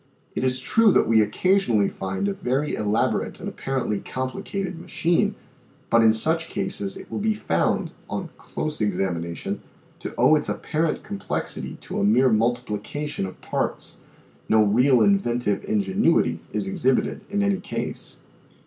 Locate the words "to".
9.99-10.15, 11.81-11.99